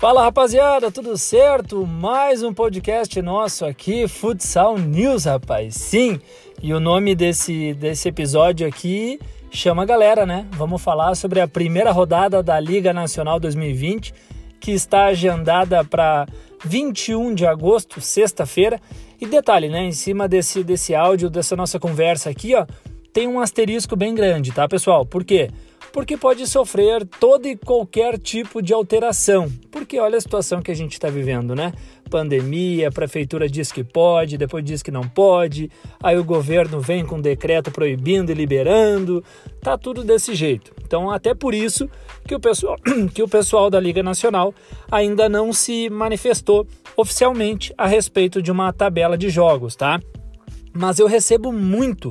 Fala 0.00 0.22
rapaziada, 0.22 0.90
tudo 0.90 1.14
certo? 1.18 1.86
Mais 1.86 2.42
um 2.42 2.54
podcast 2.54 3.20
nosso 3.20 3.66
aqui, 3.66 4.08
Futsal 4.08 4.78
News, 4.78 5.26
rapaz. 5.26 5.74
Sim, 5.74 6.18
e 6.62 6.72
o 6.72 6.80
nome 6.80 7.14
desse, 7.14 7.74
desse 7.74 8.08
episódio 8.08 8.66
aqui 8.66 9.20
chama 9.50 9.82
a 9.82 9.84
galera, 9.84 10.24
né? 10.24 10.48
Vamos 10.52 10.80
falar 10.80 11.14
sobre 11.16 11.38
a 11.38 11.46
primeira 11.46 11.92
rodada 11.92 12.42
da 12.42 12.58
Liga 12.58 12.94
Nacional 12.94 13.38
2020, 13.38 14.14
que 14.58 14.70
está 14.70 15.04
agendada 15.04 15.84
para 15.84 16.26
21 16.64 17.34
de 17.34 17.44
agosto, 17.44 18.00
sexta-feira. 18.00 18.80
E 19.20 19.26
detalhe, 19.26 19.68
né? 19.68 19.84
Em 19.84 19.92
cima 19.92 20.26
desse, 20.26 20.64
desse 20.64 20.94
áudio, 20.94 21.28
dessa 21.28 21.54
nossa 21.54 21.78
conversa 21.78 22.30
aqui, 22.30 22.54
ó, 22.54 22.64
tem 23.12 23.28
um 23.28 23.38
asterisco 23.38 23.94
bem 23.94 24.14
grande, 24.14 24.50
tá, 24.50 24.66
pessoal? 24.66 25.04
Por 25.04 25.24
quê? 25.24 25.48
porque 25.50 25.69
pode 26.16 26.46
sofrer 26.46 27.04
todo 27.18 27.46
e 27.46 27.56
qualquer 27.56 28.18
tipo 28.18 28.62
de 28.62 28.72
alteração. 28.72 29.50
Porque 29.70 29.98
olha 29.98 30.18
a 30.18 30.20
situação 30.20 30.62
que 30.62 30.70
a 30.70 30.74
gente 30.74 30.92
está 30.92 31.08
vivendo, 31.08 31.54
né? 31.54 31.72
Pandemia, 32.08 32.88
a 32.88 32.92
prefeitura 32.92 33.48
diz 33.48 33.70
que 33.70 33.84
pode, 33.84 34.36
depois 34.36 34.64
diz 34.64 34.82
que 34.82 34.90
não 34.90 35.02
pode, 35.02 35.70
aí 36.02 36.18
o 36.18 36.24
governo 36.24 36.80
vem 36.80 37.04
com 37.04 37.16
um 37.16 37.20
decreto 37.20 37.70
proibindo 37.70 38.30
e 38.30 38.34
liberando, 38.34 39.24
tá 39.60 39.78
tudo 39.78 40.02
desse 40.02 40.34
jeito. 40.34 40.72
Então, 40.84 41.10
até 41.10 41.34
por 41.34 41.54
isso 41.54 41.88
que 42.26 42.34
o 42.34 42.40
pessoal, 42.40 42.76
que 43.14 43.22
o 43.22 43.28
pessoal 43.28 43.70
da 43.70 43.78
Liga 43.78 44.02
Nacional 44.02 44.52
ainda 44.90 45.28
não 45.28 45.52
se 45.52 45.88
manifestou 45.88 46.66
oficialmente 46.96 47.72
a 47.78 47.86
respeito 47.86 48.42
de 48.42 48.50
uma 48.50 48.72
tabela 48.72 49.16
de 49.16 49.30
jogos, 49.30 49.76
tá? 49.76 50.00
Mas 50.72 50.98
eu 50.98 51.06
recebo 51.06 51.52
muito 51.52 52.10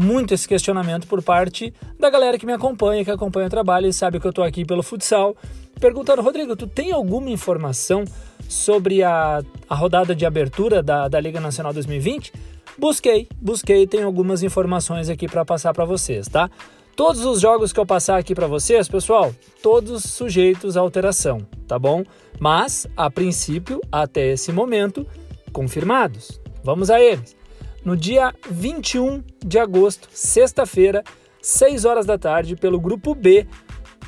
muito 0.00 0.32
esse 0.32 0.48
questionamento 0.48 1.06
por 1.06 1.22
parte 1.22 1.74
da 1.98 2.08
galera 2.08 2.38
que 2.38 2.46
me 2.46 2.54
acompanha, 2.54 3.04
que 3.04 3.10
acompanha 3.10 3.46
o 3.48 3.50
trabalho 3.50 3.86
e 3.86 3.92
sabe 3.92 4.18
que 4.18 4.26
eu 4.26 4.30
estou 4.30 4.42
aqui 4.42 4.64
pelo 4.64 4.82
futsal, 4.82 5.36
perguntando, 5.78 6.22
Rodrigo, 6.22 6.56
tu 6.56 6.66
tem 6.66 6.90
alguma 6.90 7.28
informação 7.28 8.04
sobre 8.48 9.02
a, 9.02 9.42
a 9.68 9.74
rodada 9.74 10.14
de 10.14 10.24
abertura 10.24 10.82
da, 10.82 11.06
da 11.06 11.20
Liga 11.20 11.38
Nacional 11.38 11.74
2020? 11.74 12.32
Busquei, 12.78 13.28
busquei, 13.40 13.86
tem 13.86 14.02
algumas 14.02 14.42
informações 14.42 15.10
aqui 15.10 15.28
para 15.28 15.44
passar 15.44 15.74
para 15.74 15.84
vocês, 15.84 16.26
tá? 16.28 16.50
Todos 16.96 17.24
os 17.24 17.38
jogos 17.38 17.70
que 17.70 17.78
eu 17.78 17.86
passar 17.86 18.16
aqui 18.16 18.34
para 18.34 18.46
vocês, 18.46 18.88
pessoal, 18.88 19.34
todos 19.62 20.02
sujeitos 20.02 20.78
a 20.78 20.80
alteração, 20.80 21.46
tá 21.68 21.78
bom? 21.78 22.04
Mas, 22.38 22.86
a 22.96 23.10
princípio, 23.10 23.80
até 23.92 24.32
esse 24.32 24.50
momento, 24.50 25.06
confirmados. 25.52 26.40
Vamos 26.64 26.90
a 26.90 27.00
eles 27.00 27.39
no 27.84 27.96
dia 27.96 28.34
21 28.48 29.22
de 29.44 29.58
agosto, 29.58 30.08
sexta-feira, 30.12 31.02
6 31.40 31.84
horas 31.84 32.06
da 32.06 32.18
tarde, 32.18 32.56
pelo 32.56 32.80
grupo 32.80 33.14
B, 33.14 33.46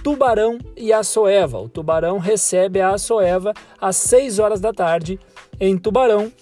Tubarão 0.03 0.59
e 0.77 0.92
Açoeva. 0.92 1.59
O 1.59 1.69
Tubarão 1.69 2.19
recebe 2.19 2.81
a 2.81 2.91
Açoeva 2.91 3.55
às 3.81 3.97
6 3.97 4.39
horas 4.39 4.61
da 4.61 4.73
tarde 4.73 5.19
em 5.61 5.78
Tubarão, 5.78 6.33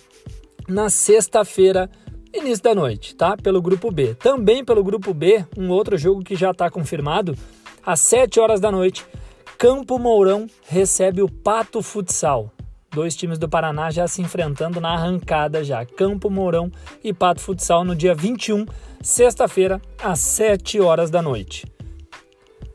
na 0.67 0.89
sexta-feira, 0.89 1.91
início 2.33 2.62
da 2.62 2.75
noite, 2.75 3.14
tá? 3.14 3.36
Pelo 3.36 3.61
grupo 3.61 3.91
B. 3.91 4.14
Também 4.14 4.64
pelo 4.64 4.83
grupo 4.83 5.12
B, 5.12 5.45
um 5.56 5.69
outro 5.70 5.98
jogo 5.98 6.23
que 6.23 6.36
já 6.36 6.53
está 6.53 6.70
confirmado, 6.70 7.36
às 7.84 8.01
7 8.01 8.41
horas 8.41 8.61
da 8.61 8.70
noite, 8.70 9.05
Campo 9.58 9.98
Mourão 9.98 10.47
recebe 10.67 11.20
o 11.23 11.28
Pato 11.28 11.83
Futsal. 11.83 12.51
Dois 12.92 13.14
times 13.14 13.38
do 13.38 13.48
Paraná 13.48 13.88
já 13.91 14.08
se 14.08 14.20
enfrentando 14.20 14.80
na 14.80 14.91
arrancada 14.91 15.62
já. 15.62 15.86
Campo 15.86 16.28
Mourão 16.28 16.72
e 17.05 17.12
Pato 17.12 17.41
Futsal 17.41 17.84
no 17.84 17.94
dia 17.94 18.16
21, 18.16 18.66
sexta-feira, 19.00 19.80
às 20.02 20.19
7 20.19 20.80
horas 20.80 21.08
da 21.08 21.22
noite. 21.22 21.66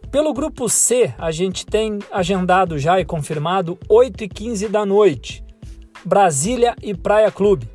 Pelo 0.09 0.33
grupo 0.33 0.69
C, 0.69 1.13
a 1.17 1.31
gente 1.31 1.65
tem 1.65 1.99
agendado 2.09 2.79
já 2.79 2.97
e 2.97 3.03
confirmado 3.03 3.77
8 3.89 4.23
e 4.23 4.29
15 4.29 4.69
da 4.69 4.85
noite. 4.85 5.43
Brasília 6.05 6.73
e 6.81 6.95
Praia 6.95 7.29
Clube, 7.29 7.67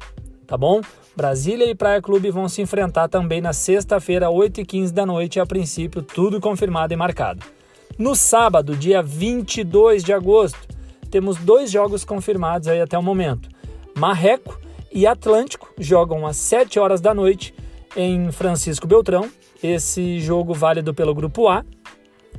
tá 0.47 0.57
bom? 0.57 0.81
Brasília 1.15 1.69
e 1.69 1.75
Praia 1.75 2.01
Clube 2.01 2.31
vão 2.31 2.49
se 2.49 2.63
enfrentar 2.63 3.09
também 3.09 3.43
na 3.43 3.53
sexta-feira, 3.53 4.31
8 4.31 4.63
e 4.63 4.65
15 4.65 4.95
da 4.95 5.05
noite, 5.05 5.39
a 5.39 5.45
princípio 5.45 6.01
tudo 6.01 6.41
confirmado 6.41 6.95
e 6.95 6.97
marcado. 6.97 7.45
No 7.99 8.15
sábado, 8.15 8.75
dia 8.75 9.03
22 9.03 10.03
de 10.03 10.15
agosto, 10.15 10.80
temos 11.11 11.37
dois 11.37 11.71
jogos 11.71 12.05
confirmados 12.05 12.69
aí 12.69 12.81
até 12.81 12.99
o 12.99 13.03
momento. 13.03 13.49
Marreco 13.97 14.59
e 14.93 15.07
Atlântico 15.07 15.73
jogam 15.79 16.27
às 16.27 16.37
7 16.37 16.79
horas 16.79 17.01
da 17.01 17.13
noite 17.13 17.55
em 17.97 18.31
Francisco 18.31 18.87
Beltrão. 18.87 19.29
Esse 19.63 20.21
jogo 20.21 20.55
válido 20.55 20.95
pelo 20.95 21.15
grupo 21.15 21.49
A. 21.49 21.65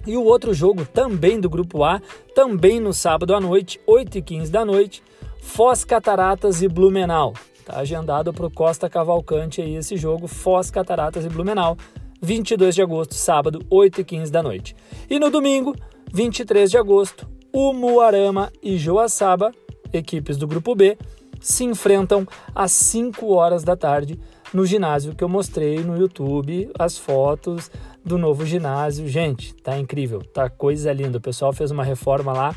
E 0.08 0.18
o 0.18 0.24
outro 0.24 0.54
jogo 0.54 0.86
também 0.86 1.40
do 1.40 1.50
grupo 1.50 1.84
A, 1.84 2.02
também 2.34 2.80
no 2.80 2.92
sábado 2.94 3.36
à 3.36 3.40
noite, 3.40 3.80
8 3.86 4.18
e 4.18 4.22
15 4.22 4.52
da 4.52 4.66
noite, 4.66 5.04
Foz 5.42 5.84
Cataratas 5.84 6.62
e 6.64 6.68
Blumenau. 6.68 7.34
Está 7.60 7.78
agendado 7.78 8.34
para 8.34 8.48
o 8.48 8.52
Costa 8.52 8.90
Cavalcante 8.90 9.62
aí 9.62 9.76
esse 9.76 9.98
jogo, 9.98 10.28
Foz 10.28 10.72
Cataratas 10.72 11.24
e 11.24 11.30
Blumenau, 11.30 11.78
22 12.20 12.74
de 12.74 12.82
agosto, 12.82 13.14
sábado, 13.14 13.64
8 13.70 14.02
e 14.02 14.04
15 14.04 14.32
da 14.32 14.42
noite. 14.42 14.76
E 15.08 15.20
no 15.20 15.30
domingo, 15.30 15.76
23 16.12 16.72
de 16.72 16.78
agosto, 16.78 17.28
Umuarama 17.54 18.52
e 18.62 18.78
Joaçaba, 18.78 19.52
equipes 19.92 20.38
do 20.38 20.48
grupo 20.48 20.74
B, 20.76 20.98
se 21.40 21.64
enfrentam 21.64 22.28
às 22.54 22.72
5 22.72 23.34
horas 23.34 23.64
da 23.64 23.76
tarde 23.76 24.20
no 24.54 24.66
ginásio 24.66 25.16
que 25.16 25.24
eu 25.24 25.30
mostrei 25.30 25.80
no 25.80 25.98
YouTube, 25.98 26.70
as 26.78 26.98
fotos 26.98 27.72
do 28.04 28.18
novo 28.18 28.46
ginásio. 28.46 29.08
Gente, 29.08 29.54
tá 29.56 29.78
incrível, 29.78 30.22
tá 30.22 30.50
coisa 30.50 30.92
linda. 30.92 31.18
O 31.18 31.22
pessoal 31.22 31.54
fez 31.54 31.72
uma 31.72 31.84
reforma 31.84 32.34
lá 32.34 32.56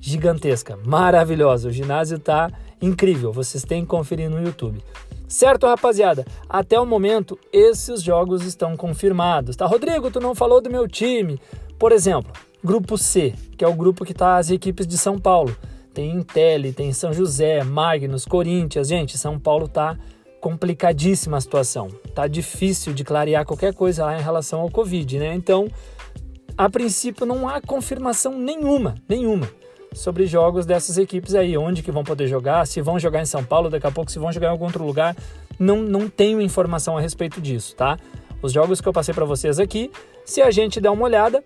gigantesca, 0.00 0.78
maravilhosa. 0.84 1.68
O 1.68 1.72
ginásio 1.72 2.18
tá 2.18 2.50
incrível. 2.80 3.32
Vocês 3.32 3.64
têm 3.64 3.82
que 3.82 3.88
conferir 3.88 4.30
no 4.30 4.42
YouTube. 4.42 4.82
Certo, 5.28 5.66
rapaziada? 5.66 6.24
Até 6.48 6.78
o 6.78 6.86
momento, 6.86 7.38
esses 7.52 8.02
jogos 8.02 8.44
estão 8.44 8.76
confirmados. 8.76 9.56
Tá, 9.56 9.66
Rodrigo, 9.66 10.10
tu 10.10 10.20
não 10.20 10.34
falou 10.34 10.60
do 10.60 10.70
meu 10.70 10.86
time. 10.86 11.40
Por 11.78 11.90
exemplo, 11.92 12.32
Grupo 12.66 12.98
C, 12.98 13.32
que 13.56 13.64
é 13.64 13.68
o 13.68 13.74
grupo 13.74 14.04
que 14.04 14.10
está 14.10 14.38
as 14.38 14.50
equipes 14.50 14.88
de 14.88 14.98
São 14.98 15.20
Paulo. 15.20 15.56
Tem 15.94 16.10
Intel, 16.10 16.72
tem 16.72 16.92
São 16.92 17.12
José, 17.12 17.62
Magnus, 17.62 18.24
Corinthians. 18.24 18.88
Gente, 18.88 19.16
São 19.16 19.38
Paulo 19.38 19.68
tá 19.68 19.96
complicadíssima 20.40 21.36
a 21.36 21.40
situação. 21.40 21.86
Tá 22.12 22.26
difícil 22.26 22.92
de 22.92 23.04
clarear 23.04 23.46
qualquer 23.46 23.72
coisa 23.72 24.04
lá 24.04 24.18
em 24.18 24.20
relação 24.20 24.62
ao 24.62 24.68
Covid, 24.68 25.16
né? 25.16 25.32
Então, 25.32 25.68
a 26.58 26.68
princípio 26.68 27.24
não 27.24 27.48
há 27.48 27.60
confirmação 27.60 28.36
nenhuma, 28.36 28.96
nenhuma 29.08 29.48
sobre 29.94 30.26
jogos 30.26 30.66
dessas 30.66 30.98
equipes 30.98 31.36
aí, 31.36 31.56
onde 31.56 31.84
que 31.84 31.92
vão 31.92 32.02
poder 32.02 32.26
jogar, 32.26 32.66
se 32.66 32.80
vão 32.80 32.98
jogar 32.98 33.22
em 33.22 33.26
São 33.26 33.44
Paulo, 33.44 33.70
daqui 33.70 33.86
a 33.86 33.92
pouco 33.92 34.10
se 34.10 34.18
vão 34.18 34.32
jogar 34.32 34.48
em 34.48 34.50
algum 34.50 34.64
outro 34.64 34.84
lugar. 34.84 35.16
Não, 35.56 35.82
não 35.82 36.08
tenho 36.08 36.40
informação 36.40 36.98
a 36.98 37.00
respeito 37.00 37.40
disso, 37.40 37.76
tá? 37.76 37.96
Os 38.42 38.52
jogos 38.52 38.80
que 38.80 38.88
eu 38.88 38.92
passei 38.92 39.14
para 39.14 39.24
vocês 39.24 39.60
aqui, 39.60 39.88
se 40.24 40.42
a 40.42 40.50
gente 40.50 40.80
der 40.80 40.90
uma 40.90 41.04
olhada, 41.04 41.44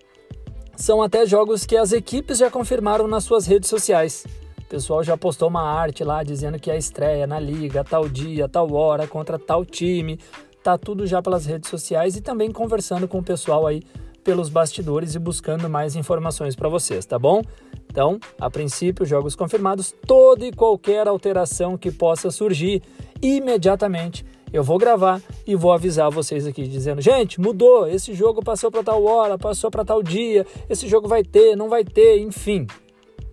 são 0.81 1.01
até 1.01 1.27
jogos 1.27 1.63
que 1.63 1.77
as 1.77 1.91
equipes 1.91 2.39
já 2.39 2.49
confirmaram 2.49 3.07
nas 3.07 3.23
suas 3.23 3.45
redes 3.45 3.69
sociais. 3.69 4.25
O 4.57 4.65
pessoal 4.65 5.03
já 5.03 5.15
postou 5.15 5.47
uma 5.47 5.61
arte 5.61 6.03
lá 6.03 6.23
dizendo 6.23 6.59
que 6.59 6.71
é 6.71 6.73
a 6.73 6.77
estreia 6.77 7.27
na 7.27 7.39
liga, 7.39 7.83
tal 7.83 8.09
dia, 8.09 8.49
tal 8.49 8.73
hora, 8.73 9.05
contra 9.05 9.37
tal 9.37 9.63
time. 9.63 10.19
Tá 10.63 10.79
tudo 10.79 11.05
já 11.05 11.21
pelas 11.21 11.45
redes 11.45 11.69
sociais 11.69 12.15
e 12.15 12.21
também 12.21 12.51
conversando 12.51 13.07
com 13.07 13.19
o 13.19 13.23
pessoal 13.23 13.67
aí 13.67 13.83
pelos 14.23 14.49
bastidores 14.49 15.13
e 15.13 15.19
buscando 15.19 15.69
mais 15.69 15.95
informações 15.95 16.55
para 16.55 16.67
vocês, 16.67 17.05
tá 17.05 17.19
bom? 17.19 17.43
Então, 17.87 18.19
a 18.39 18.49
princípio, 18.49 19.05
jogos 19.05 19.35
confirmados, 19.35 19.93
toda 20.07 20.45
e 20.45 20.51
qualquer 20.51 21.07
alteração 21.07 21.77
que 21.77 21.91
possa 21.91 22.31
surgir 22.31 22.81
imediatamente 23.21 24.25
eu 24.53 24.63
vou 24.63 24.77
gravar 24.77 25.21
e 25.45 25.55
vou 25.55 25.71
avisar 25.71 26.09
vocês 26.09 26.45
aqui 26.45 26.67
dizendo: 26.67 27.01
gente, 27.01 27.39
mudou, 27.39 27.87
esse 27.87 28.13
jogo 28.13 28.43
passou 28.43 28.71
para 28.71 28.83
tal 28.83 29.03
hora, 29.03 29.37
passou 29.37 29.71
para 29.71 29.85
tal 29.85 30.03
dia, 30.03 30.45
esse 30.69 30.87
jogo 30.87 31.07
vai 31.07 31.23
ter, 31.23 31.55
não 31.55 31.69
vai 31.69 31.83
ter, 31.83 32.19
enfim. 32.19 32.67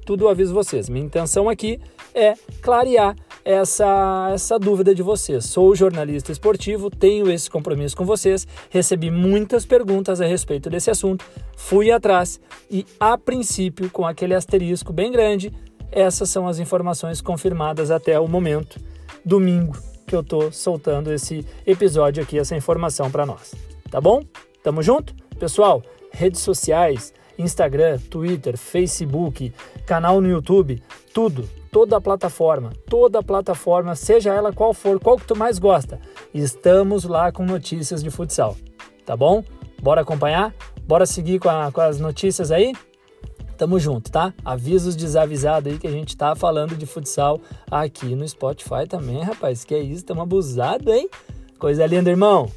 Tudo 0.04 0.24
eu 0.24 0.28
aviso 0.28 0.54
vocês. 0.54 0.88
Minha 0.88 1.04
intenção 1.04 1.48
aqui 1.50 1.78
é 2.14 2.32
clarear 2.62 3.14
essa, 3.44 4.30
essa 4.32 4.58
dúvida 4.58 4.94
de 4.94 5.02
vocês. 5.02 5.44
Sou 5.44 5.74
jornalista 5.74 6.32
esportivo, 6.32 6.90
tenho 6.90 7.30
esse 7.30 7.50
compromisso 7.50 7.96
com 7.96 8.04
vocês, 8.04 8.46
recebi 8.70 9.10
muitas 9.10 9.66
perguntas 9.66 10.20
a 10.20 10.26
respeito 10.26 10.70
desse 10.70 10.90
assunto, 10.90 11.24
fui 11.56 11.90
atrás 11.90 12.40
e, 12.70 12.86
a 12.98 13.16
princípio, 13.18 13.90
com 13.90 14.06
aquele 14.06 14.34
asterisco 14.34 14.92
bem 14.92 15.10
grande, 15.12 15.52
essas 15.90 16.28
são 16.28 16.46
as 16.46 16.58
informações 16.58 17.20
confirmadas 17.20 17.90
até 17.90 18.20
o 18.20 18.28
momento, 18.28 18.78
domingo, 19.24 19.76
que 20.06 20.14
eu 20.14 20.22
tô 20.22 20.50
soltando 20.50 21.12
esse 21.12 21.46
episódio 21.66 22.22
aqui, 22.22 22.38
essa 22.38 22.56
informação 22.56 23.10
para 23.10 23.26
nós. 23.26 23.54
Tá 23.90 24.00
bom? 24.00 24.22
Tamo 24.62 24.82
junto? 24.82 25.14
Pessoal, 25.38 25.82
redes 26.12 26.40
sociais, 26.40 27.12
Instagram, 27.38 27.98
Twitter, 28.10 28.56
Facebook, 28.56 29.52
canal 29.86 30.20
no 30.20 30.28
YouTube, 30.28 30.82
tudo, 31.14 31.48
toda 31.70 31.96
a 31.96 32.00
plataforma, 32.00 32.72
toda 32.88 33.20
a 33.20 33.22
plataforma, 33.22 33.94
seja 33.94 34.34
ela 34.34 34.52
qual 34.52 34.74
for, 34.74 34.98
qual 34.98 35.16
que 35.16 35.26
tu 35.26 35.36
mais 35.36 35.58
gosta, 35.58 36.00
estamos 36.34 37.04
lá 37.04 37.30
com 37.30 37.44
notícias 37.44 38.02
de 38.02 38.10
futsal, 38.10 38.56
tá 39.06 39.16
bom? 39.16 39.44
Bora 39.80 40.00
acompanhar? 40.00 40.52
Bora 40.82 41.06
seguir 41.06 41.38
com, 41.38 41.48
a, 41.48 41.70
com 41.70 41.80
as 41.80 42.00
notícias 42.00 42.50
aí? 42.50 42.72
Tamo 43.58 43.78
junto, 43.80 44.10
tá? 44.12 44.32
Avisa 44.44 44.88
os 44.88 44.94
desavisados 44.94 45.72
aí 45.72 45.78
que 45.80 45.86
a 45.88 45.90
gente 45.90 46.16
tá 46.16 46.36
falando 46.36 46.76
de 46.76 46.86
futsal 46.86 47.40
aqui 47.68 48.14
no 48.14 48.26
Spotify 48.26 48.86
também, 48.88 49.20
rapaz. 49.20 49.64
Que 49.64 49.74
é 49.74 49.80
isso, 49.80 50.04
tamo 50.04 50.22
abusado, 50.22 50.92
hein? 50.92 51.10
Coisa 51.58 51.84
linda, 51.84 52.08
irmão. 52.08 52.48